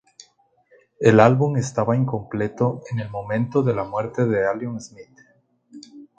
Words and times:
El 0.99 1.19
álbum 1.19 1.57
estaba 1.57 1.95
incompleto 1.95 2.81
en 2.91 3.01
el 3.01 3.09
momento 3.11 3.61
de 3.61 3.75
la 3.75 3.83
muerte 3.83 4.25
de 4.25 4.49
Elliott 4.51 4.79
Smith. 4.79 5.19